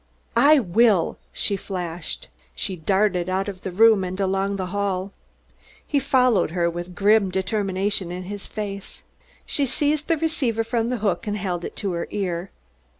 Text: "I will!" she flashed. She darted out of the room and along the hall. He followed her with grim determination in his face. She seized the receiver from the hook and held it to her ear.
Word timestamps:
"I 0.35 0.57
will!" 0.57 1.19
she 1.31 1.55
flashed. 1.55 2.27
She 2.55 2.75
darted 2.75 3.29
out 3.29 3.47
of 3.47 3.61
the 3.61 3.69
room 3.69 4.03
and 4.03 4.19
along 4.19 4.55
the 4.55 4.65
hall. 4.73 5.13
He 5.85 5.99
followed 5.99 6.49
her 6.49 6.67
with 6.71 6.95
grim 6.95 7.29
determination 7.29 8.11
in 8.11 8.23
his 8.23 8.47
face. 8.47 9.03
She 9.45 9.67
seized 9.67 10.07
the 10.07 10.17
receiver 10.17 10.63
from 10.63 10.89
the 10.89 10.97
hook 11.05 11.27
and 11.27 11.37
held 11.37 11.63
it 11.63 11.75
to 11.75 11.91
her 11.91 12.07
ear. 12.09 12.49